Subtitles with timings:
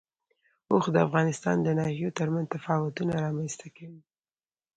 [0.71, 4.01] اوښ د افغانستان د ناحیو ترمنځ تفاوتونه رامنځ ته کوي.